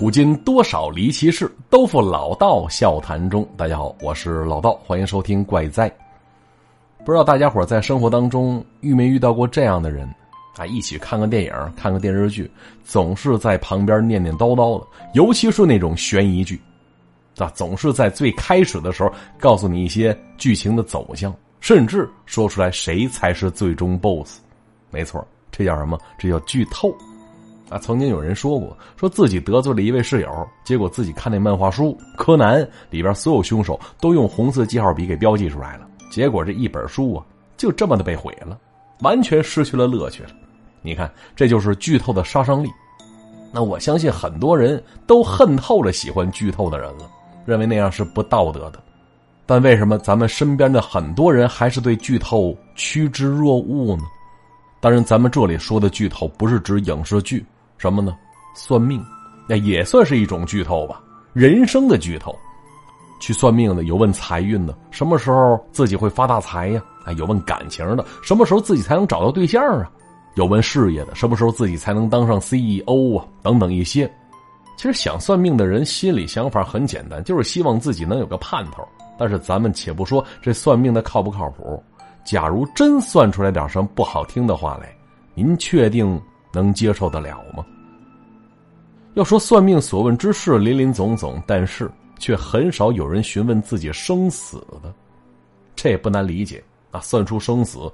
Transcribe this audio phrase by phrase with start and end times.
[0.00, 3.46] 古今多少离奇事，都付老道笑谈中。
[3.54, 5.90] 大家好，我是老道，欢迎收听《怪哉》。
[7.04, 10.08] 不知道大家伙在生活当中遇没遇到过这样的人
[10.56, 10.64] 啊？
[10.64, 12.50] 一起看个电影、看个电视剧，
[12.82, 16.58] 总是在旁边念念叨叨的，尤其是那种悬疑剧，
[17.36, 21.30] 啊，总是在最开始的时候告诉你一些剧情的走向，
[21.60, 24.38] 甚至说出来谁才是最终 BOSS。
[24.90, 25.22] 没错，
[25.52, 26.00] 这叫什么？
[26.18, 26.90] 这叫剧透。
[27.70, 32.60] 啊，曾经有人说过，说自己得罪了一位室友，结果自己看那漫画书《柯南》
[32.90, 37.24] 里边所有凶手都用红色记号笔给标记出来了，结果这一本书啊，
[37.56, 38.58] 就这么的被毁了，
[39.02, 40.30] 完全失去了乐趣了。
[40.82, 42.68] 你看，这就是剧透的杀伤力。
[43.52, 47.08] 那我相信很多人都恨透了喜欢剧透的人了，
[47.44, 48.82] 认为那样是不道德的。
[49.46, 54.02] 但为什么咱们身边的很多人还是对剧透趋之若鹜呢？
[54.80, 57.44] 当然，咱们这里说的剧透不是指影视剧。
[57.80, 58.14] 什么呢？
[58.54, 59.02] 算命，
[59.48, 61.00] 那也算是一种剧透吧。
[61.32, 62.38] 人生的剧透，
[63.22, 66.82] 去算命的有问财运的，什么时候自己会发大财呀？
[67.06, 69.90] 哎，有问感情的，什么时候自己才能找到对象啊？
[70.34, 73.24] 有问事业的，什么时候自己才能当上 CEO 啊？
[73.42, 74.06] 等等一些。
[74.76, 78.86] 其实想算命的人心里想法很简单，就是希望自己能有个盼头。
[79.18, 81.82] 但是咱们且不说这算命的靠不靠谱，
[82.24, 84.94] 假如真算出来点什么不好听的话来，
[85.34, 86.20] 您确定？
[86.52, 87.64] 能接受得了吗？
[89.14, 94.94] 要说算命所问之事林林总总，但是却很少有人询问自己生死的，
[95.74, 96.62] 这也不难理解
[96.92, 97.00] 啊。
[97.00, 97.92] 算出生死，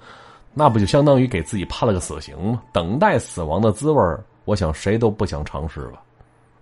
[0.52, 2.62] 那不就相当于给自己判了个死刑吗？
[2.72, 4.02] 等待死亡的滋味
[4.44, 6.02] 我想谁都不想尝试吧。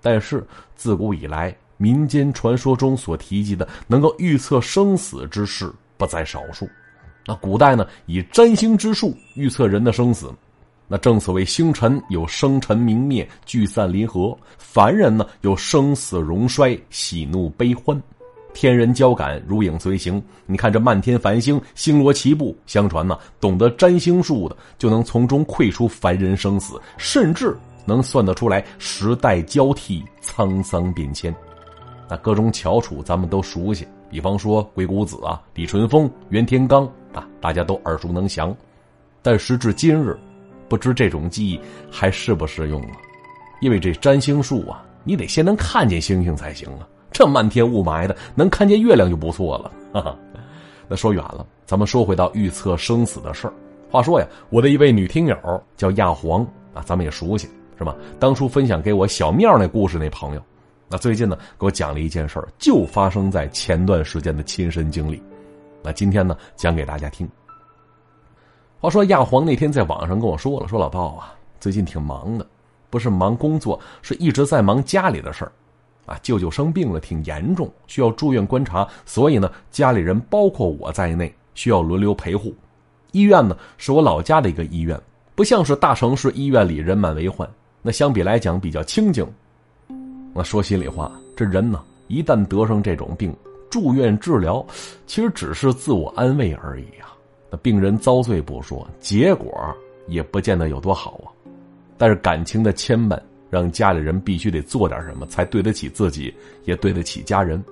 [0.00, 6.68] 但是自古以来，民间传说中所提及的能够预测生死之事不在少数。
[7.26, 10.32] 那古代呢，以占星之术预测人的生死。
[10.86, 18.00] 那正所谓星辰有生辰明灭、聚散离合，凡人呢有生死荣衰、喜怒悲欢，
[18.52, 20.22] 天人交感、如影随形。
[20.46, 22.54] 你看这漫天繁星，星罗棋布。
[22.66, 27.56] 相传呢，懂得占星术的就能从中窥出凡人生死，甚至
[27.86, 31.34] 能算得出来时代交替、沧桑变迁。
[32.08, 38.54] 那各种翘楚咱们都熟悉，比方说鬼谷子啊、李淳风、袁天罡啊，大家都耳熟能详。
[39.22, 40.14] 但时至今日，
[40.68, 41.60] 不知这种技艺
[41.90, 42.96] 还适不适用啊？
[43.60, 46.88] 因为这占星术啊，你得先能看见星星才行啊。
[47.10, 49.70] 这漫天雾霾的，能看见月亮就不错了。
[49.92, 50.18] 哈哈，
[50.88, 53.54] 那说远了，咱们说回到预测生死的事儿。
[53.90, 55.36] 话说呀，我的一位女听友
[55.76, 56.42] 叫亚黄
[56.74, 57.48] 啊，咱们也熟悉
[57.78, 57.94] 是吧？
[58.18, 60.42] 当初分享给我小庙那故事那朋友，
[60.88, 65.22] 那最近呢给我讲了一件事儿，就发生在前段时间的亲身经历。
[65.82, 67.28] 那今天呢讲给大家听。
[68.84, 72.46] 话说亚黄那天在网上跟我说了，说老道啊，最近挺忙的，
[72.90, 75.52] 不是忙工作，是一直在忙家里的事儿，
[76.04, 82.54] 啊，舅舅生病了，挺严重，需要住院观察，所以呢，家里人包括我在内需要轮流陪护。
[83.12, 85.00] 医院呢是我老家的一个医院，
[85.34, 87.48] 不像是大城市医院里人满为患，
[87.80, 89.26] 那相比来讲比较清静。
[90.34, 93.34] 那说心里话，这人呢一旦得上这种病，
[93.70, 94.62] 住院治疗，
[95.06, 97.13] 其实只是自我安慰而已啊。
[97.56, 99.52] 病人遭罪不说，结果
[100.06, 101.28] 也不见得有多好啊。
[101.96, 103.20] 但是感情的牵绊，
[103.50, 106.34] 让家里人必须得做点什么，才对得起自己，
[106.64, 107.62] 也对得起家人。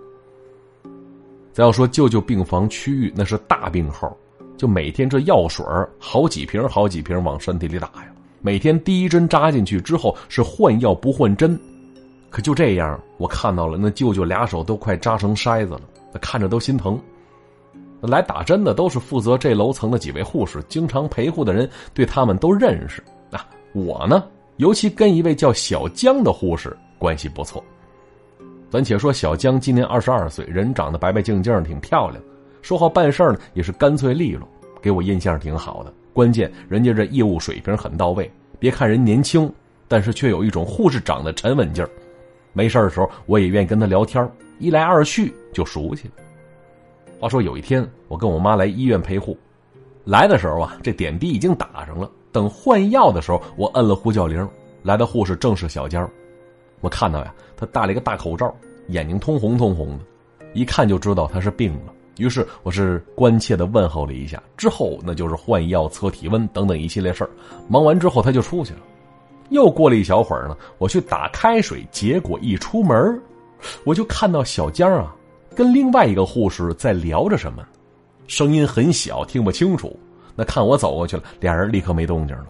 [1.52, 4.16] 再要说舅舅病房区域，那是大病号，
[4.56, 5.64] 就每天这药水
[5.98, 8.06] 好几瓶好几瓶往身体里打呀。
[8.40, 11.58] 每天第一针扎进去之后是换药不换针，
[12.30, 15.82] 可就这样，我看到了那舅舅俩手都快扎成筛子了，
[16.20, 16.98] 看着都心疼。
[18.10, 23.02] 来打针的都是负责这楼层的几位护士，经常陪护的人对他们都认识。
[23.30, 24.24] 啊，我呢，
[24.56, 27.62] 尤其跟一位叫小江的护士关系不错。
[28.70, 32.22] 咱且说小江今年二十二岁，人长得白白净净，挺漂亮，
[32.62, 34.48] 说话办事呢也是干脆利落，
[34.80, 35.92] 给我印象挺好的。
[36.12, 39.52] 关键人家这业务水平很到位，别看人年轻，
[39.88, 41.90] 但是却有一种护士长的沉稳劲儿。
[42.52, 44.26] 没事的时候，我也愿意跟他聊天，
[44.58, 46.14] 一来二去就熟悉了。
[47.22, 49.38] 话说有一天，我跟我妈来医院陪护，
[50.02, 52.10] 来的时候啊，这点滴已经打上了。
[52.32, 54.44] 等换药的时候，我摁了呼叫铃，
[54.82, 56.10] 来的护士正是小江。
[56.80, 58.52] 我看到呀，他戴了一个大口罩，
[58.88, 60.04] 眼睛通红通红的，
[60.52, 61.94] 一看就知道他是病了。
[62.16, 67.30] 于是我是关切的问候了一下，之后那就是换药、测体温等等一系列事儿。
[67.68, 68.80] 忙完之后，他就出去了。
[69.50, 73.22] 又过了一小会儿呢，我去打开水，结果一出门，
[73.84, 75.14] 我就看到小江啊。
[75.54, 77.64] 跟另外一个护士在聊着什么，
[78.26, 79.98] 声音很小，听不清楚。
[80.34, 82.46] 那看我走过去了，俩人立刻没动静了。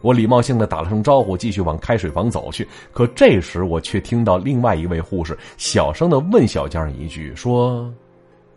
[0.00, 2.66] 我礼貌性的打了声招呼，继续往开水房走去。
[2.92, 7.88] 可这时，我却听到另外一位护士小声的问小江一句：“说，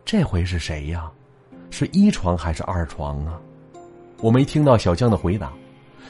[0.04, 1.12] 这回是谁呀？
[1.70, 3.40] 是一床还是二床啊？”
[4.22, 5.52] 我没听到小江的回答。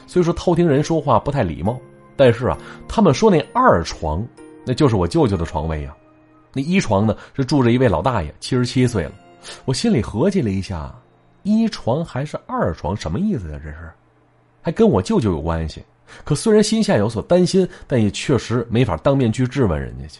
[0.06, 1.78] 虽说偷听人说话不太礼貌，
[2.16, 2.56] 但是啊，
[2.88, 4.24] 他们说那二床，
[4.64, 5.94] 那就是我舅舅的床位呀。
[6.56, 9.12] 那一床呢，是住着一位老大爷，七十七岁了。
[9.66, 10.90] 我心里合计了一下，
[11.42, 13.60] 一床还是二床，什么意思呀？
[13.62, 13.90] 这是？
[14.62, 15.84] 还跟我舅舅有关系，
[16.24, 20.18] 可虽然心下有所担心，但也确实没法当面去质问人家去。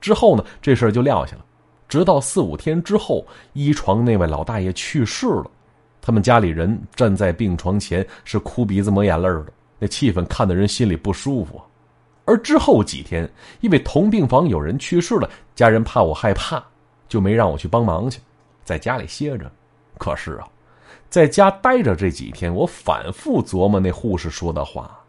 [0.00, 1.44] 之后呢，这事儿就撂下了。
[1.88, 5.50] 直到四五天之后，一床那位老大爷去世了，
[6.02, 9.46] 他们家里人站在病床前是哭鼻子抹眼泪的，
[9.78, 11.62] 那气氛看得人心里不舒服。
[12.28, 13.28] 而之后几天，
[13.60, 16.62] 因为同病房有人去世了，家人怕我害怕，
[17.08, 18.20] 就没让我去帮忙去，
[18.64, 19.50] 在家里歇着。
[19.96, 20.46] 可是啊。
[21.10, 25.00] 在家待着这几天，我反复琢磨那护士说的话：“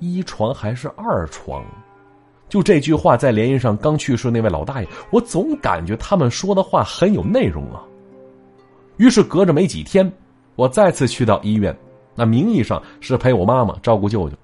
[0.00, 1.62] 一床还是二床？”
[2.48, 7.84] 就这句话，再联系上刚去世那位老大爷，我总感觉他们说的话很有内容啊。
[8.96, 10.10] 于是隔着没几天，
[10.54, 11.76] 我再次去到医院，
[12.14, 14.36] 那名义上是陪我妈妈照顾舅舅，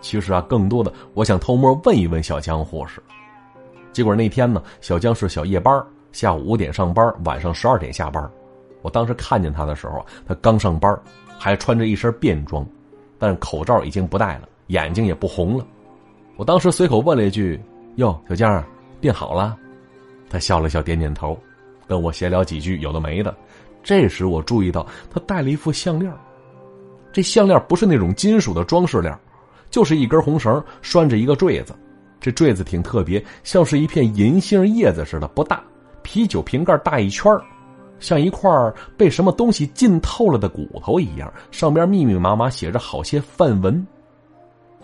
[0.00, 3.02] 其实啊，更多的我想偷摸问一问小江护士。
[3.92, 8.30] 结果那天呢，小江是小夜班，下午五点上班，晚上十二点下班。
[8.82, 10.96] 我当时看见他的时候，他刚上班，
[11.38, 12.64] 还穿着一身便装，
[13.18, 15.66] 但是口罩已经不戴了，眼睛也不红了。
[16.36, 17.60] 我当时随口问了一句
[17.96, 18.64] ：“哟，小江，
[19.00, 19.56] 病好了？”
[20.30, 21.36] 他笑了笑，点点头，
[21.88, 23.34] 跟我闲聊几句有的没的。
[23.82, 26.12] 这时我注意到他戴了一副项链，
[27.12, 29.18] 这项链不是那种金属的装饰链，
[29.70, 31.74] 就是一根红绳拴着一个坠子，
[32.20, 35.62] 这坠子挺特别，像是一片银杏叶子似的，不大，
[36.02, 37.32] 啤酒瓶盖大一圈
[38.00, 38.50] 像一块
[38.96, 43.86] 被什么东西浸透了的骨头一样，上边密密麻麻写着好些梵文。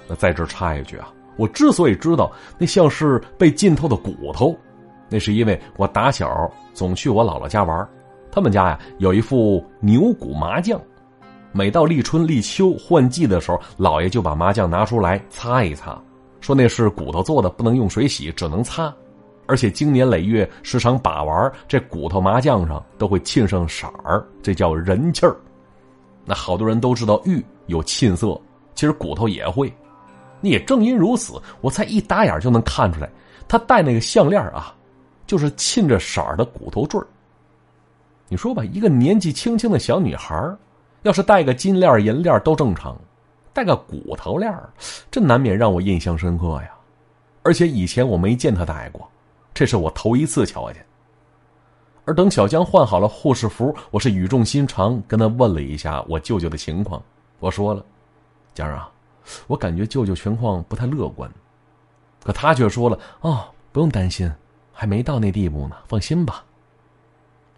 [0.07, 4.55] 那在这插一句啊，我之所以知道那像是被浸透的骨头，
[5.09, 6.29] 那是因为我打小
[6.73, 7.89] 总去我姥姥家玩，
[8.31, 10.81] 他们家呀有一副牛骨麻将，
[11.57, 15.97] 每到立春、立秋换季的时候，姥爷就把麻将拿出来擦一擦，
[16.41, 18.93] 说那是骨头做的，不能用水洗，只能擦。
[19.47, 25.37] 而且经年累月时常把玩，这骨头麻将上都会沁上色儿，这叫人气儿。
[26.25, 28.37] 那好多人都知道玉有沁色，
[28.75, 29.73] 其实骨头也会。
[30.41, 33.09] 你也正因如此，我才一打眼就能看出来，
[33.47, 34.75] 他戴那个项链啊，
[35.25, 37.01] 就是沁着色儿的骨头坠
[38.29, 40.35] 你说吧，一个年纪轻轻的小女孩
[41.05, 42.99] 要是戴个金链银链都正常，
[43.53, 44.53] 戴个骨头链
[45.11, 46.71] 这难免让我印象深刻呀。
[47.43, 49.07] 而且以前我没见他戴过。
[49.53, 50.85] 这是我头一次瞧见。
[52.07, 57.01] 而等小江换好了护士服，我是语重心长跟他问了一下我舅舅的情况。
[57.39, 57.85] 我说了
[58.55, 58.91] ：“江儿啊，
[59.47, 61.31] 我感觉舅舅情况不太乐观。”
[62.25, 64.33] 可他却说了：“哦，不用担心，
[64.73, 66.43] 还没到那地步呢，放心吧。”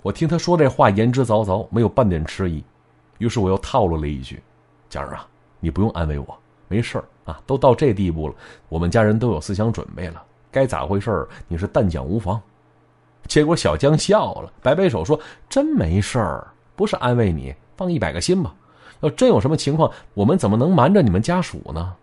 [0.02, 2.62] 我听他说这话言之凿凿，没有半点迟疑。
[3.18, 4.42] 于是我又套路了一句
[4.88, 5.26] ：“江啊，
[5.60, 8.34] 你不用安慰我，没事儿啊，都到这地步了，
[8.68, 10.22] 我们家人都有思想准备了。”
[10.52, 12.40] 该咋回事你是但讲无妨。
[13.26, 15.18] 结果小江笑了，摆摆手说
[15.50, 18.54] ：“真没事儿，不是安慰你，放一百个心吧。
[19.00, 21.94] 要真有什么情况，我们怎么能瞒着你们家属呢？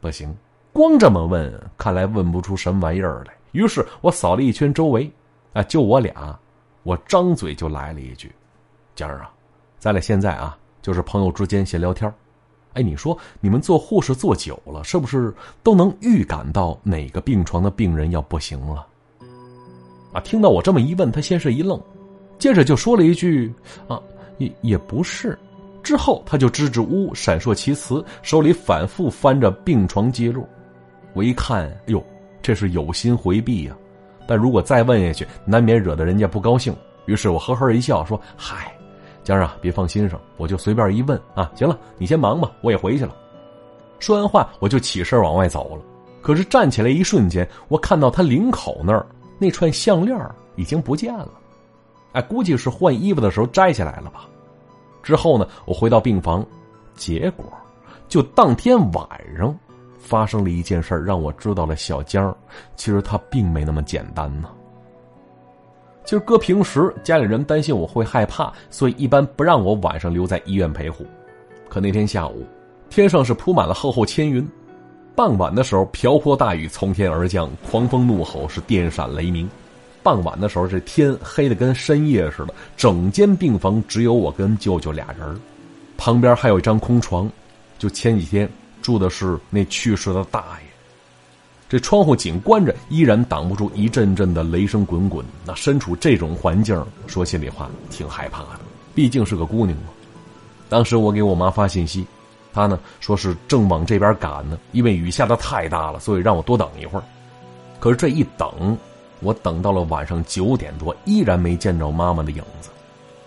[0.00, 0.34] 不行，
[0.72, 3.34] 光这么问，看来问不出什么玩意儿来。
[3.52, 5.08] 于是我扫了一圈周围，
[5.52, 6.36] 啊，就我俩，
[6.82, 8.32] 我张嘴就来了一句
[8.96, 9.30] ：‘江儿啊，
[9.80, 12.12] 咱俩现在啊，就是朋友之间闲聊天
[12.74, 18.86] 哎，你说你们做护士做久了，是不是都能预感到哪个病床的病人要不行了？
[20.12, 21.80] 啊，听到我这么一问，他先是一愣，
[22.38, 23.52] 接着就说了一句
[23.88, 24.00] ：“啊，
[24.38, 25.36] 也也不是。”
[25.82, 30.46] 之后他就支支吾吾、闪烁其词，手里反复翻着病床记录。
[31.14, 32.04] 我一看，哎呦，
[32.42, 33.74] 这是有心回避呀！
[34.28, 36.72] 但如果再问下去，难免惹得人家不高兴。
[37.06, 38.72] 于是我呵呵一笑，说：“嗨。”
[39.22, 41.50] 江儿啊，别放心上，我就随便一问啊。
[41.54, 43.14] 行了，你先忙吧，我也回去了。
[43.98, 45.82] 说完话，我就起身往外走了。
[46.22, 49.06] 可是站起来一瞬间，我看到他领口那儿
[49.38, 50.18] 那串项链
[50.56, 51.30] 已经不见了。
[52.12, 54.26] 哎，估计是换衣服的时候摘下来了吧。
[55.02, 56.44] 之后呢，我回到病房，
[56.94, 57.44] 结果
[58.08, 59.06] 就当天晚
[59.38, 59.56] 上
[59.98, 62.36] 发生了一件事让我知道了小江
[62.76, 64.48] 其实他并没那么简单呢。
[66.10, 71.06] 其实，搁平时家里人担心我会害怕，所以一般不让我晚上留在医院陪护。
[71.68, 72.44] 可那天下午，
[72.88, 74.44] 天上是铺满了厚厚千云，
[75.14, 79.48] 傍晚的时候瓢泼大雨从天而降，狂风怒吼是电闪雷鸣。
[80.02, 85.40] 傍晚的时候，这天黑的跟深夜似的，整间病房只有我跟舅舅俩人
[85.96, 87.30] 旁边还有一张空床。
[87.78, 88.50] 就前几天
[88.82, 90.69] 住的是那去世的大爷。
[91.70, 95.24] 这窗户紧关着，依然挡不住一阵阵的雷声滚滚。
[95.46, 98.60] 那身处这种环境，说心里话，挺害怕的。
[98.92, 99.84] 毕竟是个姑娘嘛。
[100.68, 102.04] 当时我给我妈发信息，
[102.52, 107.04] 她呢说是正往这边赶呢，因为雨下的太大了，所以让我多等一会儿。
[107.78, 108.76] 可是这一等，
[109.20, 112.68] 我等到了晚上九点多，依然没见着妈妈的影子。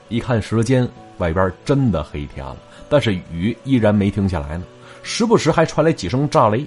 [0.10, 0.86] 一看时间，
[1.18, 2.58] 外边真的黑天了，
[2.90, 4.66] 但是雨依然没停下来呢，
[5.02, 6.66] 时不时还传来几声炸雷。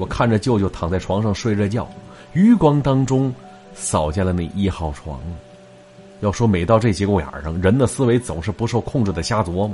[0.00, 1.86] 我看着舅舅躺在床上睡着觉，
[2.32, 3.30] 余光当中
[3.74, 5.20] 扫见了那一号床。
[6.20, 9.72] 要说每到这节骨眼上，人的思维总是不受控制的瞎琢磨，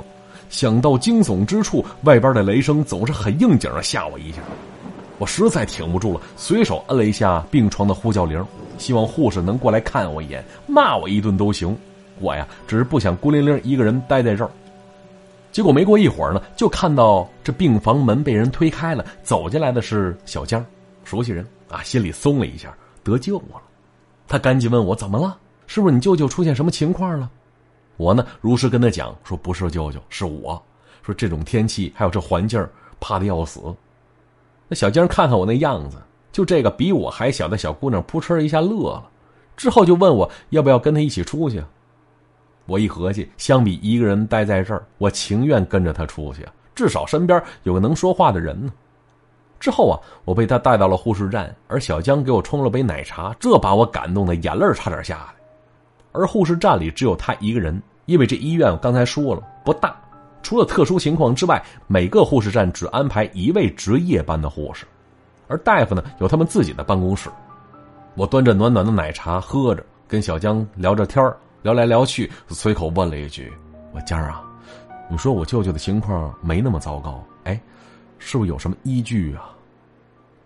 [0.49, 4.39] 想到惊悚之处，外边的雷声总是很应景的吓我一下。
[5.17, 8.45] 我实在挺不住了，随手摁了一下病床的呼叫铃，
[8.77, 11.73] 希望护士能过来看我一眼，骂我一顿都行。
[12.19, 14.51] 我呀，只是不想孤零零一个人待在这儿。
[15.51, 20.63] 结果没过一会儿呢，就看到这病房门被人推开了，走进来的是小江，
[21.03, 23.61] 熟悉人啊，心里松了一下，得救了。
[24.27, 27.29] 他赶紧问我怎么了，是不是你舅舅出现什么情况了？
[27.95, 30.61] 我呢，如实跟他讲说不是舅舅，是我。
[31.01, 32.63] 说这种天气还有这环境，
[32.99, 33.61] 怕的要死。
[34.67, 35.97] 那小江看看我那样子，
[36.31, 39.09] 就这个比我还小的小姑娘，扑哧一下乐了，
[39.55, 41.63] 之后就问我要不要跟他一起出去。
[42.67, 46.45] 我一合计，相比一个人待在这儿，我情愿跟着他出去，
[46.75, 48.71] 至少身边有个能说话的人呢。
[49.59, 55.33] 之后啊，我被他带到了护士站，而小江给我冲了杯奶茶，这把我感动的眼泪差点下来。
[56.11, 59.95] 而护士站里只有他一个人，因为这医院我刚才说了不大，
[60.43, 64.85] 除了特殊情况之外，每个护士站只安排一位值夜班的护士，
[65.47, 67.29] 而大夫呢有他们自己的办公室。
[68.15, 71.33] 我端着暖暖的奶茶喝着，跟小江聊着天。
[71.63, 73.51] 聊来聊去，随口问了一句
[73.93, 74.43] ：“我江啊，
[75.09, 77.59] 你说我舅舅的情况没那么糟糕，哎，
[78.19, 79.49] 是不是有什么依据啊？”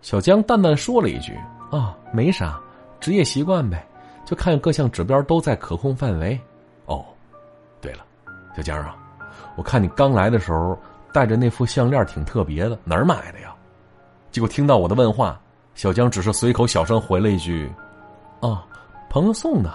[0.01, 1.37] 小江淡淡说了一句
[1.69, 2.59] ：“啊，没啥，
[2.99, 3.85] 职业习惯呗，
[4.25, 6.39] 就看各项指标都在可控范围。”
[6.87, 7.05] 哦，
[7.79, 7.99] 对了，
[8.55, 8.97] 小江啊，
[9.55, 10.75] 我看你刚来的时候
[11.13, 13.53] 戴着那副项链挺特别的，哪儿买的呀？
[14.31, 15.39] 结果听到我的问话，
[15.75, 17.71] 小江只是随口小声回了一句
[18.41, 18.65] ：“啊，
[19.09, 19.71] 朋友送的。”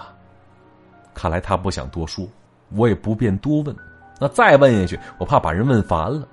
[1.17, 2.27] 看来他不想多说，
[2.75, 3.75] 我也不便多问。
[4.19, 6.27] 那再问下去，我怕把人问烦了。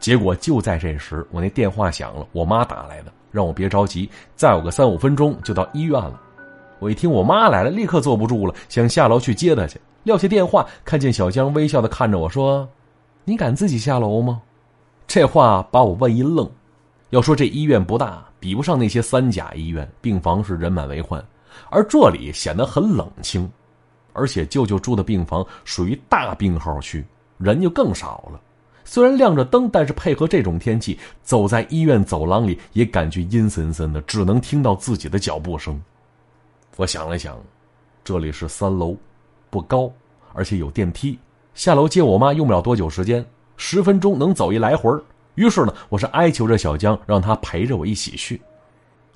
[0.00, 6.20] 结果就在这时，我那电话响了，我妈打来的，让我别着急，再有个三五分钟就到医院了。
[6.80, 9.80] 我一听我妈来了，立刻坐不住了，想下楼去接她去。
[10.02, 12.68] 撂下电话，看见小江微笑的看着我说
[13.24, 14.42] ：“你敢自己下楼吗？”
[15.06, 16.48] 这话把我问一愣。
[17.10, 21.24] 要说这医院不大，比不上那些三甲医院，病房是人满为患，
[21.70, 23.50] 而这里显得很冷清。
[24.16, 27.04] 而且舅舅住的病房属于大病号区，
[27.38, 28.40] 人就更少了。
[28.82, 35.80] 虽然亮着灯，但是配合这种天气，走在医院走廊里也感觉阴森森的，只能听到自己的脚步声。
[36.76, 37.36] 我想了想，
[38.04, 38.96] 这里是三楼，
[39.50, 39.90] 不高，
[40.32, 41.18] 而且有电梯，
[41.54, 43.24] 下楼接我妈用不了多久时间，
[43.56, 44.90] 十分钟能走一来回
[45.34, 48.40] 于是呢，我是哀求着小江，让他陪着我一起去。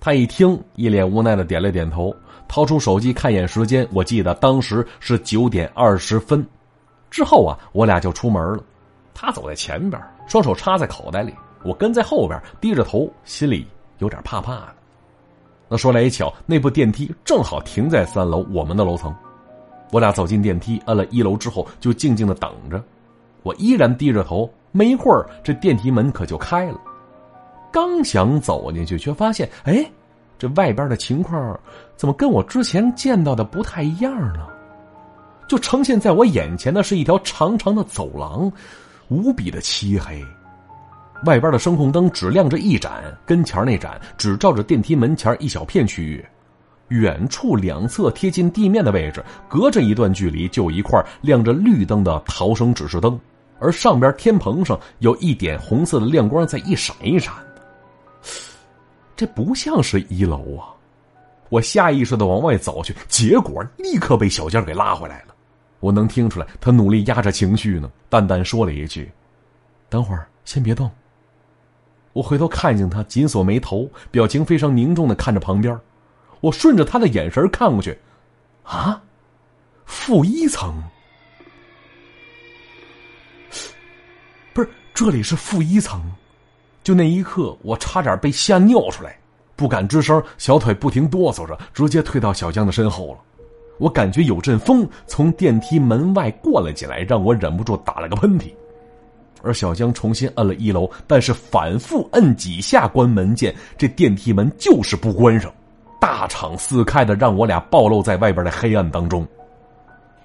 [0.01, 2.15] 他一听，一脸无奈的点了点头。
[2.51, 6.45] 掏出手机看一眼时间，我记得当时是九点二十分。
[7.09, 8.65] 之后啊，我俩就出门了。
[9.15, 14.75] 他走在前边，双手插在口袋里；我跟在后边，低着头，心里有点怕怕的。
[15.69, 19.15] 那说来也巧，那部电梯正好停在三楼我们的楼层。
[19.93, 22.83] 我俩走进电梯，摁了一楼之后，就静静的等着。
[23.45, 26.81] 我依然低着头，没一会儿，这电梯门可就开了。
[27.71, 29.89] 刚想走进去，却发现，哎。
[30.41, 31.61] 这外边的情况
[31.97, 34.47] 怎么跟我之前见到的不太一样呢？
[35.47, 38.51] 就呈现在我眼前的是一条长长的走廊，
[39.09, 40.25] 无比的漆黑。
[41.27, 46.25] 外边的声控灯只亮着一盏，跟前那盏只照着电梯门前一小片区域。
[46.89, 53.21] 远处两侧贴近地面的位置，隔着一段距离就有一块亮着绿灯的逃生指示灯，
[53.59, 57.35] 而上边天棚上有一点红色的亮光在一闪一闪。
[59.21, 60.73] 这不像是一楼啊！
[61.51, 65.35] 我下意识的往外走去，结果立刻被小江给拉回来了。
[65.81, 69.13] 我能听出来，他努力压着情绪呢，淡淡说了一句
[69.91, 70.91] ：“等会儿先别动。”
[72.15, 75.79] 我回头看见他紧锁眉头，表情非常凝重的看着旁边。
[76.41, 77.99] 我顺着他的眼神看过去，
[78.63, 79.03] 啊，
[79.85, 80.83] 负一层，
[84.55, 86.11] 不是这里是负一层。
[86.83, 89.17] 就那一刻，我差点被吓尿出来，
[89.55, 93.19] 不敢吱声，小腿不停哆嗦着，直接退到小江的身后了。
[93.79, 98.53] 我感觉有阵风从电梯门外灌了进来，让我忍不住打了个喷嚏。
[99.43, 105.51] 而小江重新摁了一楼，但是反复摁几下关门键，这电梯门就是不关上，
[105.99, 109.27] 大敞四开的，让我俩暴露在外边的黑暗当中。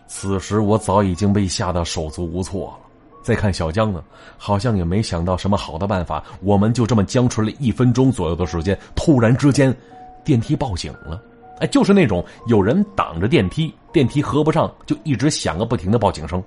[0.07, 2.84] 此时我早已经被吓得手足无措了。
[3.25, 4.03] 再看小江呢，
[4.37, 6.23] 好像也没想到什么好的办法。
[6.41, 9.75] 我们就这么僵持了一分钟左右的时间，突然之间，
[10.23, 11.19] 电梯报警了。
[11.59, 16.43] 哎，就是那种有人挡着电梯，电梯合不上，就一直响个不停的报警声。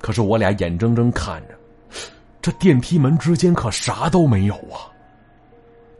[0.00, 1.54] 可是我俩眼睁睁看着，
[2.40, 4.86] 这电梯门之间可啥都没有啊！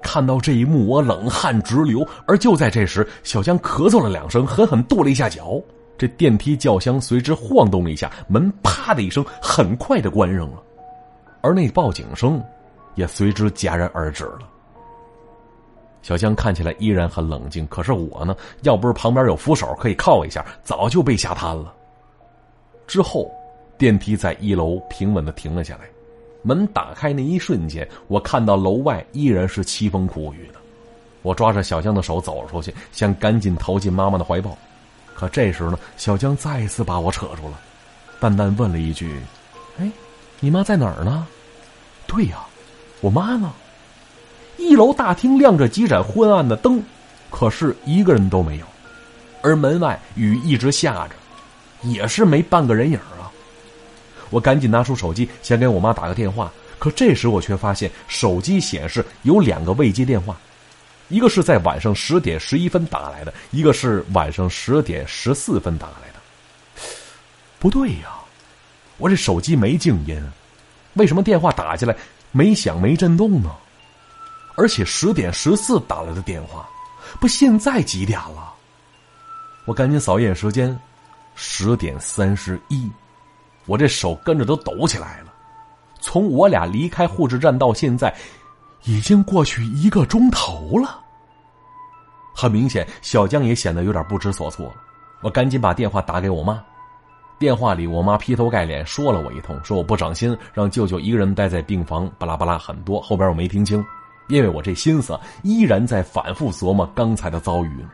[0.00, 2.06] 看到这一幕，我冷汗直流。
[2.24, 5.60] 而就在这时，小江咳嗽了两声，狠狠跺了一下脚。
[5.98, 10.62] 这电梯轿厢随之晃动了一下，门啪的一声，很快的关上了，
[11.40, 12.42] 而那报警声
[12.94, 14.40] 也随之戛然而止了。
[16.02, 21.74] 小江看起来依然很冷静，可是我呢，要不是旁边有扶手可以靠一下，早就被吓瘫了。
[22.86, 23.28] 之后，
[23.76, 25.80] 电梯在一楼平稳的停了下来，
[26.42, 30.60] 门打开那一瞬间，我看到楼外依然是凄风苦雨的。
[31.22, 34.56] 我抓着小江的手走了出去，想赶紧投进妈妈的怀抱。
[35.18, 37.58] 可这时呢，小江再一次把我扯住了，
[38.20, 39.18] 淡淡问了一句
[39.80, 39.90] ：“哎，
[40.40, 41.26] 你妈在哪儿呢
[42.06, 42.44] ？”“对呀，
[43.00, 43.52] 我妈呢？”
[44.58, 46.82] 一楼大厅亮着几盏昏暗的灯，
[47.30, 48.66] 可是一个人都没有。
[49.42, 51.14] 而门外雨一直下着，
[51.82, 53.30] 也是没半个人影啊。
[54.30, 60.36] 我赶紧拿出手机，想给我妈打个电话，可这时我却发现手机显示有两个未接电话。
[61.08, 66.82] 一个是在晚上十点十一分打来的，一个是晚上十点十四分打来的。
[67.58, 68.18] 不对呀，
[68.98, 70.20] 我这手机没静音，
[70.94, 71.96] 为什么电话打进来
[72.32, 73.50] 没响没震动呢？
[74.56, 76.68] 而且十点十四打来的电话，
[77.20, 78.52] 不现在几点了？
[79.64, 80.76] 我赶紧扫一眼时间，
[81.34, 82.90] 十点三十一，
[83.66, 85.32] 我这手跟着都抖起来了。
[86.00, 88.12] 从我俩离开护士站到现在。
[88.84, 91.00] 已经过去一个钟头了。
[92.34, 94.74] 很明显，小江也显得有点不知所措了。
[95.22, 96.62] 我赶紧把电话打给我妈。
[97.38, 103.00] 电话里，我妈劈头盖脸说了我一通，说我不长心，让舅舅一个人待在病房，巴拉巴拉很多。
[103.00, 103.84] 后边我没听清，
[104.28, 107.84] 因为我这心思依然在反复琢磨刚才的遭遇。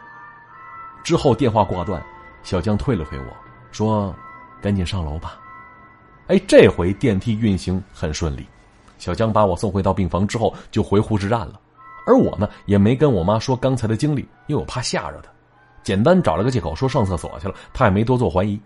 [1.03, 2.01] 之后电话挂断，
[2.45, 3.27] 小江推了推我
[3.73, 4.15] 说
[4.63, 5.37] ：“赶紧上楼吧。”
[6.29, 8.47] 哎，这回电梯运行很顺利。
[9.03, 11.59] 小江把我送回到病房之后，就回护士站了，
[12.07, 15.29] 而我呢，也没跟我妈说刚才的经历，因为我怕吓着她，
[15.83, 18.57] 简单找了个借口说上厕所去了，她也没多做怀疑。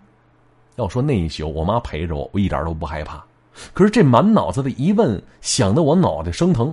[0.75, 3.25] 要说那一宿我妈陪着我，我一点都不害怕，
[3.73, 6.71] 可是这满脑子的疑问，想得我脑袋生疼。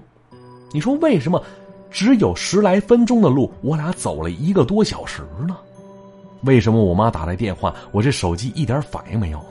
[0.70, 1.42] 你说为什么
[1.90, 5.56] 只有十来分钟的路，我俩走了一个多小时呢？
[6.42, 9.42] 为什么我妈打来电话，我这手机一点反应没有？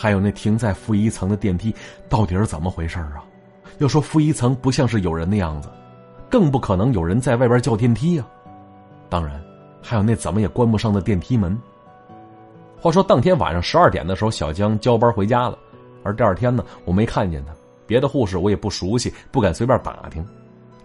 [0.00, 1.74] 还有那停在负一层的电梯，
[2.08, 3.22] 到底是怎么回事啊？
[3.80, 5.68] 要说负一层不像是有人的样子，
[6.30, 8.24] 更不可能有人在外边叫电梯呀。
[9.10, 9.38] 当然，
[9.82, 11.54] 还有那怎么也关不上的电梯门。
[12.80, 15.58] 话说当天晚上十二点的时候，小江交班回家了，
[16.02, 17.52] 而第二天呢，我没看见他。
[17.86, 20.26] 别的护士我也不熟悉，不敢随便打听。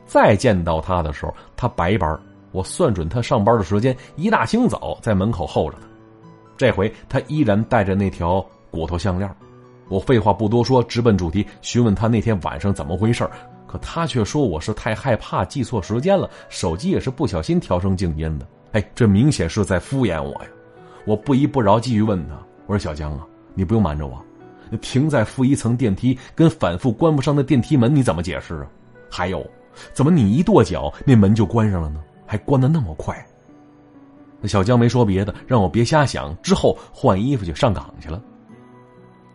[0.05, 2.19] 再见到他的时候，他白班，
[2.51, 5.87] 我算准他上班的时间，一大清早在门口候着他。
[6.57, 8.45] 这回他依然带着那条。
[8.75, 9.33] 骨头项链，
[9.87, 13.27] 我废话不多说，直奔主题，询问他那天晚上怎么回事
[13.65, 18.45] 可他却说我是太害怕记错时间了，手机也是不小心调成静音的。
[18.73, 20.49] 哎，这明显是在敷衍我呀！
[21.05, 22.35] 我不依不饶，继续问他
[22.67, 24.21] ：“我说小江啊，你不用瞒着我，
[24.81, 28.67] 停在负一层电梯跟反复关不上的电梯门，你怎么解释啊？
[29.09, 29.45] 还有，
[29.93, 32.03] 怎么你一跺脚那门就关上了呢？
[32.25, 33.15] 还关的那么快？”
[34.43, 38.21] 小江没说别的，让我别瞎想，之后换衣服去上岗去了。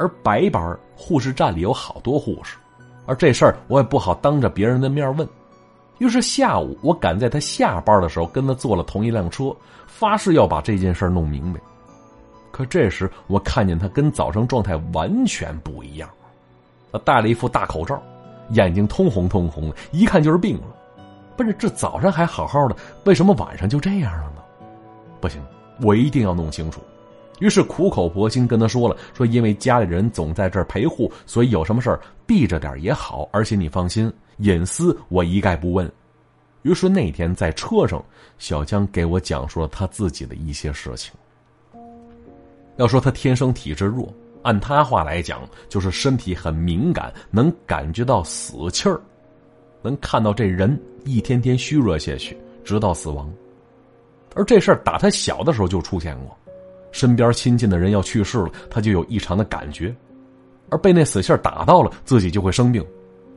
[0.01, 2.57] 而白班护士站里有好多护士，
[3.05, 5.29] 而这事儿我也不好当着别人的面问，
[5.99, 9.55] 于是下午我赶在他下班的时候跟他坐了同一辆车，
[9.87, 11.61] 发誓要把这件事弄明白。
[12.51, 16.09] 可这时我看见他跟早上状态完全不一样，
[16.91, 18.03] 他戴了一副大口罩，
[18.53, 20.67] 眼睛通红通红的，一看就是病了。
[21.37, 24.43] 不是这早上还好好的，为什么晚上就这样了呢？
[25.21, 25.43] 不行，
[25.83, 26.81] 我一定要弄清楚。
[27.41, 33.29] 于是苦口婆心跟他说了，说因为家里人总在这儿陪护，所以有什么事儿避着点也好。
[33.33, 35.91] 而且你放心，隐私我一概不问。
[36.63, 38.05] 于是那天在车上，
[38.39, 41.13] 小江给我讲述了他自己的一些事情。
[42.77, 49.01] 要说他天生体质弱，按他话来讲，就是身体很敏感，能感觉到死气儿，
[49.83, 53.33] 能看到这人一天天虚弱下去，直到死亡。
[54.35, 56.37] 而这事儿打他小的时候就出现过。
[56.93, 59.95] 身边亲近的人要去世了，他就有异常的感觉。
[60.69, 62.85] 而被那死信打到了，自己就会生病，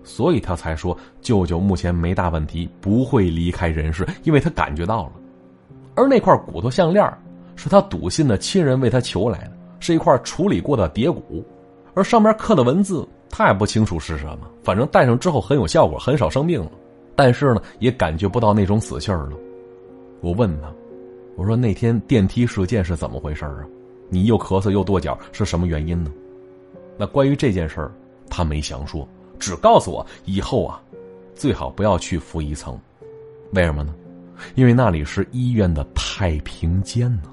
[0.03, 5.11] 所以他才说舅舅目前没大问题，不会离开人世，因为他感觉到了。
[5.95, 7.11] 而那块骨头项链
[7.55, 11.45] 是他笃信的亲人为他求来的，是一块处理过的蝶骨，
[11.93, 16.71] 而上面刻的文字他也不清楚是什么，反正戴上之后很有效果，很少生病了。
[17.15, 19.31] 但是呢，也感觉不到那种死信了。
[20.21, 20.67] 我问他，
[21.35, 23.65] 我说那天电梯事件是怎么回事啊？
[24.09, 26.11] 你又咳嗽又跺脚，是什么原因呢？
[26.97, 27.91] 那关于这件事儿，
[28.29, 29.07] 他没详说，
[29.39, 30.81] 只告诉我以后啊，
[31.33, 32.79] 最好不要去负一层。
[33.53, 33.93] 为什么呢？
[34.55, 37.23] 因为那里是医院的太平间呢。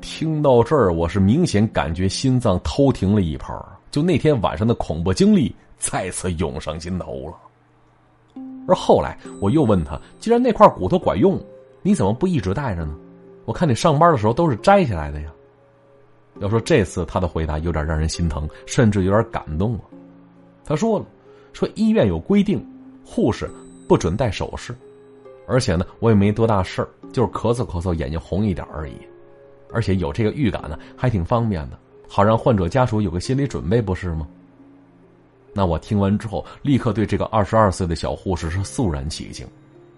[0.00, 3.54] 听到这儿，我是明显感觉心脏偷停了一拍
[3.90, 8.42] 就那天晚上的恐怖经历再次涌上心头了。
[8.66, 11.38] 而后来我又问他：“既然那块骨头管用，
[11.86, 12.96] 你怎么不一直戴着呢？
[13.44, 15.32] 我看你上班的时候都是摘下来的呀。”
[16.40, 19.82] 要说这次他的回答有点让人心疼，甚至有点感动啊。
[20.64, 21.06] 他说了
[21.54, 22.60] ：“说医院有规定，
[23.04, 23.48] 护士
[23.86, 24.74] 不准戴首饰，
[25.46, 28.94] 而且呢，我也没多大事儿，就是咳嗽咳嗽，眼睛红一点而已。
[29.72, 34.26] 而且有这个预感呢，还挺方便的，好让患者家属有个心理准备，不是吗？”
[35.54, 39.46] 那我听完之后，立刻对这个二十二岁的小护士是肃然起敬。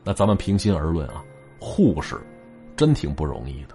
[0.05, 1.22] 那咱们平心而论啊，
[1.59, 2.16] 护士
[2.77, 3.75] 真挺不容易的。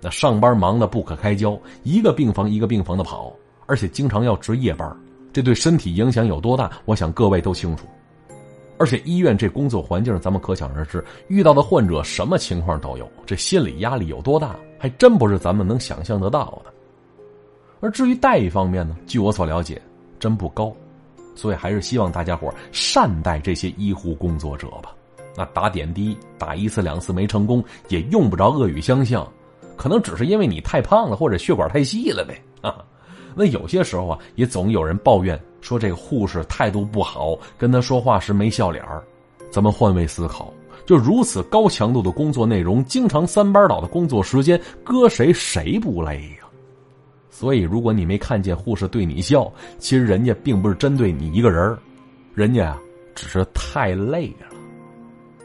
[0.00, 3.32] 那上班忙得不可开交，一个病房一个病房的跑，
[3.66, 4.96] 而且经常要值夜班，
[5.32, 6.70] 这对身体影响有多大？
[6.84, 7.86] 我想各位都清楚。
[8.78, 16.72] 而且医院这工作环境，咱们可想而知，遇到的患者什么情况都有，这心理压力有多大，还真不是咱们能想象得到的。
[17.80, 19.80] 而至于待遇方面呢，据我所了解，
[20.18, 20.74] 真不高。
[21.34, 24.94] 所以还是希望大家伙善待这些医护工作者吧。
[25.36, 29.26] 那打点滴打一次两次没成功，也用不着恶语相向，
[29.76, 32.42] 可能只是因为你太胖了或者血管太细了呗。
[32.60, 32.84] 啊，
[33.34, 39.02] 那有些时候啊，也总有人抱怨说这个护士态度不好，跟他说话时没笑脸儿。
[39.50, 40.52] 咱们换位思考，
[40.86, 46.46] 就如此高强度的工作内容，经常三班倒的工作时间，搁谁谁不累呀？
[47.30, 51.76] 所以，如果你没看见护士对你笑，其实人家并不是针对你一个人
[52.34, 52.78] 人家啊
[53.14, 54.51] 只是太累了。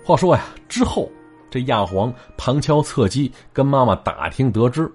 [0.07, 1.11] 话说呀，之后
[1.49, 4.89] 这亚黄旁敲侧击跟妈妈打听得知，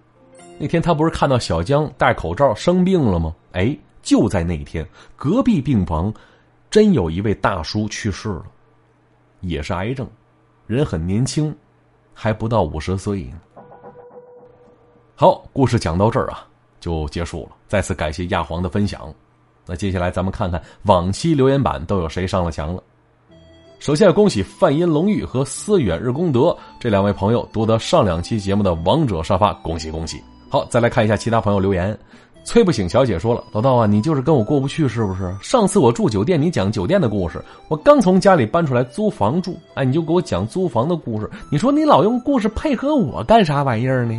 [0.58, 3.34] 那天他不是看到小江戴口罩生病了吗？
[3.52, 6.10] 哎，就在那一天，隔壁病房
[6.70, 8.46] 真有一位大叔去世了，
[9.40, 10.08] 也是癌症，
[10.66, 11.54] 人很年轻，
[12.14, 13.30] 还不到五十岁。
[15.14, 16.48] 好，故事讲到这儿啊。
[16.80, 17.50] 就结束了。
[17.68, 19.12] 再次感谢亚黄的分享。
[19.66, 22.82] 那接下来咱们看看往期留言板都有谁上了墙了。
[23.82, 30.22] 首先要恭喜范音龙玉和思远日功德这两位朋友夺得上两期节目的王者沙发，恭喜恭喜！
[30.48, 31.98] 好，再来看一下其他朋友留言。
[32.44, 35.34] 催不醒小姐说了：“老道啊，你就是跟我过不去是不是？
[35.42, 41.28] 上次我住酒店，你讲酒店的故事，我刚从家里搬出来租房住，哎，你就给我讲租房的故事。
[41.50, 44.14] 你说你老用故事配合我干啥玩意儿呢？”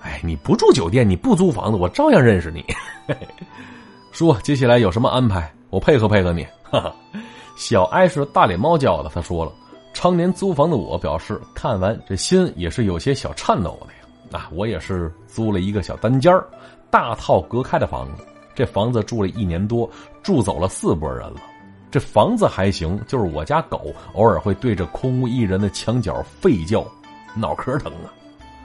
[0.00, 2.64] 哎，你不住酒店，你不租房子，我照样认识你。
[4.10, 6.46] 说接下来有什么安排，我配合配合你。
[6.62, 6.94] 哈 哈
[7.56, 9.52] 小艾是大脸猫叫的，他说了，
[9.92, 14.40] 常年租房的我表示，看完这心也是有些小颤抖的呀。
[14.40, 16.34] 啊，我也是租了一个小单间
[16.90, 18.24] 大套隔开的房子。
[18.54, 19.88] 这房子住了一年多，
[20.22, 21.40] 住走了四波人了。
[21.90, 26.84] 这房子还行，就是我家狗偶尔会对着空无一人的墙角吠叫，
[27.34, 28.08] 脑壳疼啊。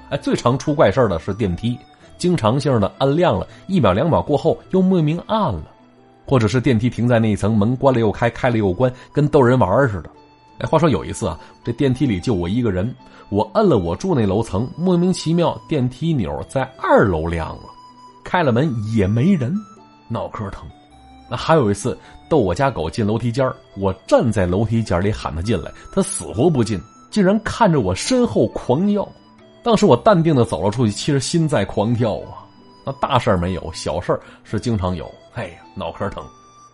[0.09, 1.77] 哎，最常出怪事的是电梯，
[2.17, 5.63] 经常性的按亮了一秒两秒过后又莫名暗了，
[6.27, 10.09] 或者是电梯停在那一层，门关了又开，开了又关，跟逗人玩似的。
[10.59, 12.93] 哎，话说有一次啊，这电梯里就我一个人，
[13.29, 17.63] 我摁了我住那楼层，莫名其妙电梯钮在二楼亮了，
[18.23, 19.55] 开了门也没人，
[20.09, 20.67] 脑壳疼。
[21.29, 29.07] 那还有一次逗我家狗进楼梯间我站在楼梯间里喊它进来，它死活不进，竟然看着我身后狂叫。
[29.61, 32.43] 当时我淡定的走了出去，其实心在狂跳啊。
[32.85, 35.05] 那大事没有，小事是经常有。
[35.37, 36.23] 哎呀，脑壳疼。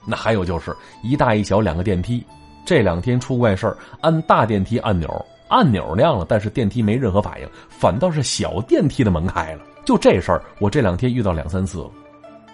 [0.06, 0.74] 那还有就是
[1.04, 2.26] 一大一小两个电梯，
[2.66, 3.76] 这两天出怪事。
[4.00, 9.62] 按大电梯按钮，按钮亮了，但是电梯没任何反应，反倒是小电梯的门开了。
[9.84, 11.92] 就这事儿，我这两天遇到两三次了。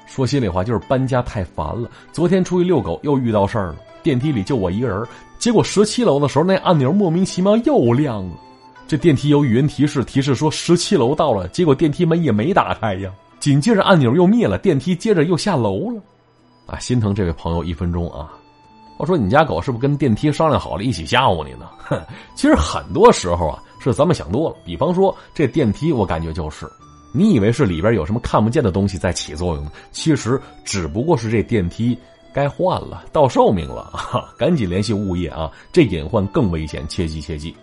[0.08, 1.88] 说心里话，就是搬家太烦了。
[2.12, 8.36] 昨天出去遛狗又遇到事儿了，电梯里就我一个人，结果十七楼的时候那按钮莫名其妙又亮了。
[8.88, 13.12] 这电梯有语音提示，提示说十七楼到了，结果电梯门也没打开呀。
[13.40, 16.02] 紧接着按钮又灭了，电梯接着又下楼了，
[16.66, 18.34] 啊，心疼这位朋友一分钟啊！
[18.98, 21.70] 我说你家狗是不是跟电梯商量好了一起吓唬你呢？
[21.78, 21.98] 哼，
[22.36, 24.56] 其实很多时候啊是咱们想多了。
[24.66, 26.70] 比方说这电梯，我感觉就是
[27.14, 29.72] 你以为是里边有什么看不见的东西在起作用呢？
[29.94, 31.98] 其实只不过是这电梯
[32.34, 34.30] 该换了，到寿命了啊！
[34.38, 35.50] 赶紧联系物业啊！
[35.72, 37.56] 这隐患更危险，切记切记。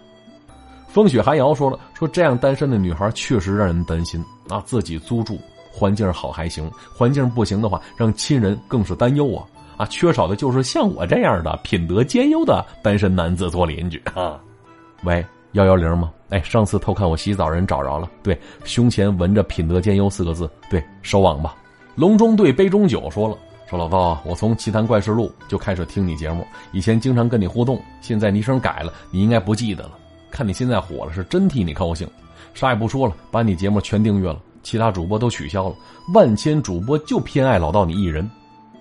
[0.89, 4.63] 风雪寒窑说了，说这样单身的女孩确实让人担心啊！
[4.65, 5.39] 自己租住
[5.77, 9.45] 环境好还行，环境不行的话，让亲人更是担忧啊！
[9.77, 14.41] 啊，缺少的就是像我这样的品德兼优的单身男子做邻居啊！
[15.05, 15.25] 喂。
[15.53, 16.13] 幺幺零吗？
[16.29, 18.11] 哎，上次偷看我洗澡人找着了。
[18.23, 20.51] 对，胸前纹着“品德兼优”四个字。
[20.69, 21.57] 对，收网吧。
[21.95, 29.93] 隆中对杯中酒说了：“说老道，我从《奇谈怪事录》就开始听你节目，以前经常跟你互动，现在昵称改了，你应该不记得了。
[30.31, 32.07] 看你现在火了，是真替你高兴。
[32.53, 35.77] 啥也不说了，把你节目全订阅了，其他主播都取消了。
[36.13, 38.29] 万千主播就偏爱老道你一人。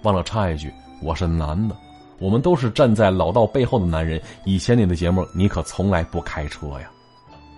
[0.02, 1.76] 忘了插一句，我是男的。”
[2.18, 4.20] 我们都是站在老道背后的男人。
[4.46, 6.90] 以前你的节目，你可从来不开车呀。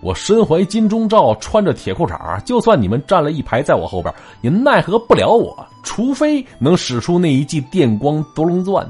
[0.02, 5.66] 我身怀金钟罩，穿着铁裤衩就算你们站了一排在我后边，也奈何不了我。
[5.82, 8.86] 除非能使出那一记电光夺龙钻。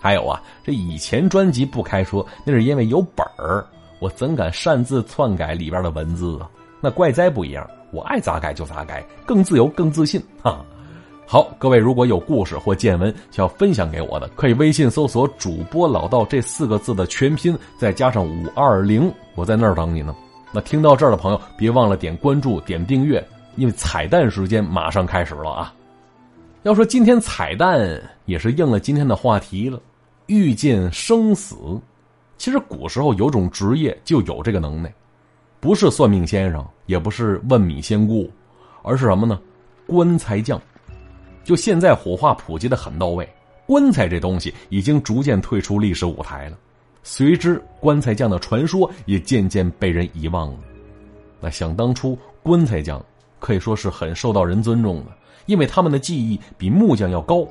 [0.00, 3.66] 还有啊，这以前专辑不开车，那是因为有本儿，
[3.98, 6.48] 我怎敢擅自篡改里边的文字啊？
[6.80, 10.64] 那怪哉不一样，我爱咋改就咋改，更自由，更自信 哈。
[11.26, 20.14] 好，各位如果有故事或见闻想要分享给我的，可以微信搜索“主播老道”这四个字的全拼，再加上五二零，我在那儿等你呢。
[20.52, 23.24] 那听到这儿的朋友，别忘了点关注、点订阅，
[23.54, 25.72] 因为彩蛋时间马上开始了啊！
[26.64, 27.78] 要说今天彩蛋
[28.24, 29.80] 也是应了今天的话题了，
[30.26, 31.56] 遇见生死。
[32.36, 34.92] 其实古时候有种职业就有这个能耐，
[35.60, 38.30] 不是算命先生，也不是问米仙姑，
[38.82, 39.38] 而是什么呢？
[39.86, 40.60] 棺材匠。
[41.44, 43.28] 就现在火化普及的很到位，
[43.66, 46.56] 棺材这东西已经逐渐退出历史舞台了，
[47.02, 50.58] 随之棺材匠的传说也渐渐被人遗忘了。
[51.40, 53.04] 那想当初，棺材匠
[53.38, 55.12] 可以说是很受到人尊重的，
[55.46, 57.46] 因为他们的技艺比木匠要高。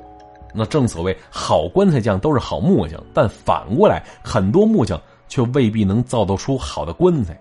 [0.52, 7.40] 那正所谓好棺材匠都是好木匠，但反过来，很多木匠却未必能造得出好的棺材。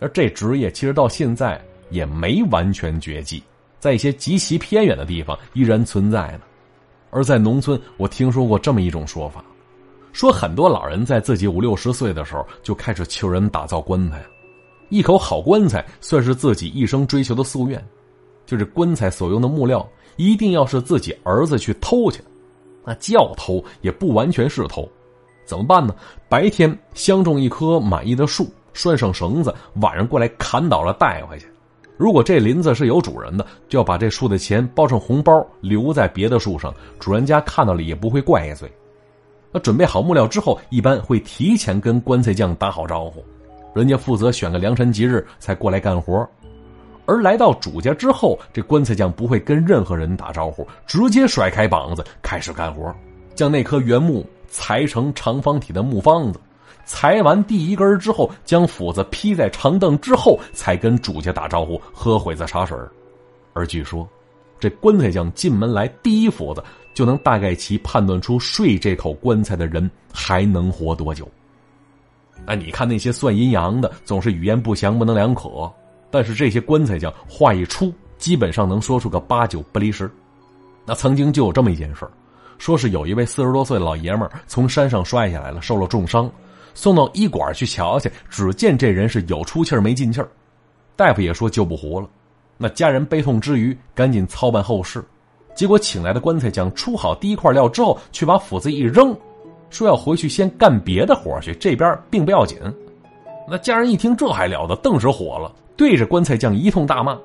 [0.00, 3.42] 而这职业其实到现在也没完全绝迹。
[3.78, 6.40] 在一些极其偏远的地方依然存在呢，
[7.10, 9.42] 而在农村，我听说过这么一种说法，
[10.12, 14.22] 说很多老人在自己五六十岁的时候就开始求人打造棺材，
[14.90, 17.82] 一口好棺材算是自己一生追求的夙愿，
[18.44, 22.22] 就是棺材所用的木料一定要是自己儿子去偷去，
[22.84, 24.86] 那叫偷也不完全是偷，
[25.46, 25.94] 怎么办呢？
[26.28, 31.46] 白天相中一棵满意的树，拴上绳子，晚上过来砍倒了带回去。
[31.96, 38.70] 如果这林子是有主人的，就要把这树的钱包成红包留在别的树上，主人家看到了也不会怪罪。
[39.52, 43.22] 那准备好木料之后，一般会提前跟棺材匠打好招呼，
[43.74, 46.26] 人家负责选个良辰吉日才过来干活。
[47.04, 52.94] 而来到主家之后，这棺材匠不会跟任何人打招呼，直接甩开膀子开始干活，
[53.34, 56.40] 将那棵原木裁成长方体的木方子。
[56.84, 62.76] 裁完第一根之后，将斧子劈在长凳之后，才跟主家打招呼，喝会子茶水
[63.52, 64.08] 而据说，
[64.58, 66.62] 这棺材匠进门来第一斧子，
[66.94, 71.28] 就能大概其判断出睡这口棺材的人还能活多久。
[72.46, 75.70] 那，你看那些算阴阳的，总是语言不详，模棱两可。
[76.10, 80.10] 但是这些棺材匠话一出，基本上能说出个八九不离十。
[80.84, 82.08] 那曾经就有这么一件事
[82.58, 86.30] 说是有一位四十多岁的老爷们儿从山上摔下来了，受了重伤。
[86.74, 90.20] 送到医馆去瞧去，只见这人是有出气没进气，
[90.96, 92.08] 大夫也说救不活了。
[92.56, 95.02] 那家人悲痛之余，赶紧操办后事。
[95.54, 99.16] 结果请来的棺材匠出好第一块料之后，却把斧子一扔，
[99.68, 102.58] 说要回去先干别的活去，这边并不要紧。
[103.48, 107.18] 那家人一听这还了得，顿时火了，对着棺材匠一通大骂。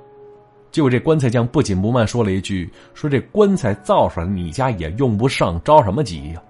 [0.71, 6.41] 结果这棺材匠不紧不慢说了一句：“说这棺材造出来，你家也用不上，着什么急呀？”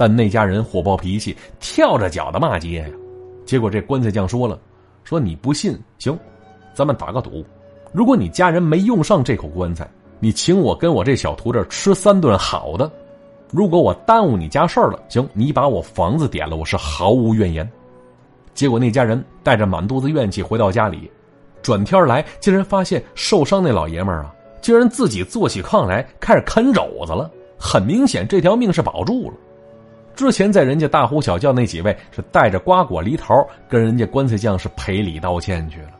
[0.00, 2.86] 但那家人火爆脾气，跳着脚的骂街呀。
[3.44, 4.58] 结果这棺材匠说了
[5.04, 6.18] ：“说你不信，行，
[6.72, 7.44] 咱们打个赌。
[7.92, 9.86] 如果你家人没用上这口棺材，
[10.18, 12.90] 你请我跟我这小徒弟吃三顿好的；
[13.50, 17.70] 如果我耽误你家事儿了，行，你把我房子点了，我是毫无怨言。”
[18.56, 21.10] 结果那家人带着满肚子怨气回到家里，
[21.60, 27.30] 转天来竟然发现受伤那老爷们儿啊，竟然自己坐起炕来开始啃肘子了。
[27.58, 29.34] 很明显，这条命是保住了。
[30.20, 33.34] 之前在人家大呼小叫那几位是带着瓜果梨桃
[33.70, 35.92] 跟人家棺材匠是赔礼道歉去了。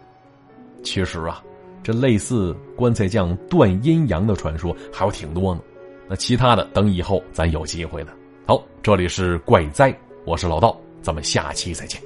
[0.85, 1.43] 其实啊，
[1.83, 5.63] 这类似棺材匠断阴阳的传说还有挺多呢。
[6.07, 8.13] 那其他的等以后咱有机会的。
[8.47, 9.91] 好，这里是怪哉，
[10.27, 11.99] 我是老道，咱们下期再见。